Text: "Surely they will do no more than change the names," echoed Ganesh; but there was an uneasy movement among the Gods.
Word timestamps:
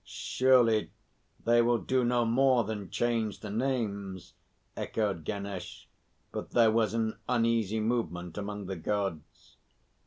"Surely 0.03 0.89
they 1.45 1.61
will 1.61 1.77
do 1.77 2.03
no 2.03 2.25
more 2.25 2.63
than 2.63 2.89
change 2.89 3.41
the 3.41 3.51
names," 3.51 4.33
echoed 4.75 5.23
Ganesh; 5.23 5.87
but 6.31 6.49
there 6.49 6.71
was 6.71 6.95
an 6.95 7.19
uneasy 7.29 7.79
movement 7.79 8.35
among 8.35 8.65
the 8.65 8.77
Gods. 8.77 9.57